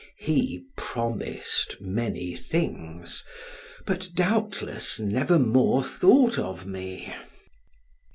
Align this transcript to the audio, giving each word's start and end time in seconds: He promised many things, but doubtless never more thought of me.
He 0.17 0.65
promised 0.75 1.79
many 1.79 2.35
things, 2.35 3.23
but 3.85 4.09
doubtless 4.15 4.99
never 4.99 5.37
more 5.37 5.83
thought 5.83 6.39
of 6.39 6.65
me. 6.65 7.13